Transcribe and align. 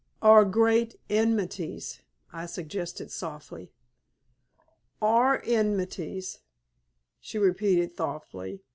"Or 0.19 0.45
great 0.45 0.99
enmities," 1.11 1.99
I 2.33 2.47
suggested, 2.47 3.11
softly. 3.11 3.71
"Or 4.99 5.43
enmities," 5.45 6.39
she 7.19 7.37
repeated, 7.37 7.95
thoughtfully. 7.95 8.63